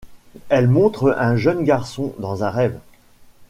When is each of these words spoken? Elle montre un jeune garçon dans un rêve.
Elle 0.49 0.67
montre 0.67 1.15
un 1.19 1.35
jeune 1.35 1.63
garçon 1.63 2.15
dans 2.17 2.43
un 2.43 2.49
rêve. 2.49 2.79